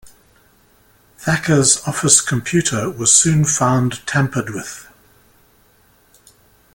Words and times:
Thakur's 1.19 1.87
office 1.87 2.21
computer 2.21 2.89
was 2.89 3.13
soon 3.13 3.45
found 3.45 4.01
tampered 4.07 4.49
with. 4.49 4.87